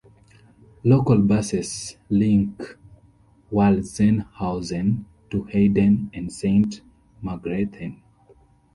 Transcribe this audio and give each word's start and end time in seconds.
Local 0.83 1.19
buses 1.19 1.95
link 2.09 2.75
Walzenhausen 3.51 5.05
to 5.29 5.43
Heiden 5.53 6.09
and 6.15 6.33
Saint 6.33 6.81
Margrethen. 7.23 8.01